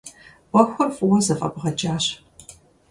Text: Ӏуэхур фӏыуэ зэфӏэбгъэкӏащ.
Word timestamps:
Ӏуэхур 0.51 0.89
фӏыуэ 0.95 1.19
зэфӏэбгъэкӏащ. 1.25 2.05